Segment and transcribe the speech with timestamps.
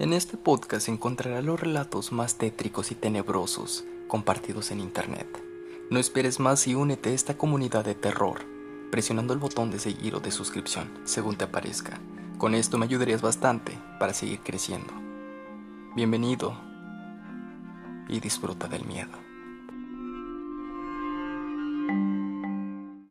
[0.00, 5.40] En este podcast encontrarás los relatos más tétricos y tenebrosos compartidos en Internet.
[5.88, 8.40] No esperes más y únete a esta comunidad de terror,
[8.90, 12.00] presionando el botón de seguir o de suscripción, según te aparezca.
[12.38, 14.92] Con esto me ayudarías bastante para seguir creciendo.
[15.94, 16.58] Bienvenido
[18.08, 19.16] y disfruta del miedo.